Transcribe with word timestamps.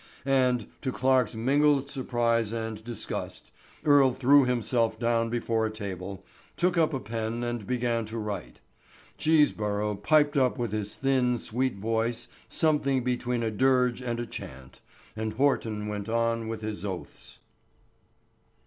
And, 0.25 0.65
to 0.81 0.91
Clarke's 0.91 1.35
mingled 1.35 1.87
surprise 1.87 2.51
and 2.51 2.83
disgust, 2.83 3.51
Earle 3.85 4.11
threw 4.13 4.45
himself 4.45 4.97
down 4.97 5.29
before 5.29 5.67
a 5.67 5.69
table, 5.69 6.25
took 6.57 6.75
up 6.75 6.91
a 6.91 6.99
pen 6.99 7.43
and 7.43 7.67
began 7.67 8.05
to 8.05 8.17
write. 8.17 8.61
Cheeseborough 9.19 9.93
piped 10.01 10.37
up 10.37 10.57
with 10.57 10.71
his 10.71 10.95
thin, 10.95 11.37
sweet 11.37 11.75
voice 11.75 12.27
something 12.49 13.03
between 13.03 13.43
a 13.43 13.51
dirge 13.51 14.01
and 14.01 14.19
a 14.19 14.25
chant, 14.25 14.81
and 15.15 15.33
Horton 15.33 15.85
went 15.87 16.09
on 16.09 16.47
with 16.47 16.61
his 16.61 16.83
oaths. 16.83 17.37